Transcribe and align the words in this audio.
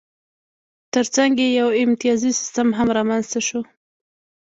ترڅنګ 0.93 1.33
یې 1.43 1.47
یو 1.59 1.69
امتیازي 1.83 2.31
سیستم 2.39 2.67
هم 2.77 2.87
رامنځته 2.97 3.39
شو 3.47 3.61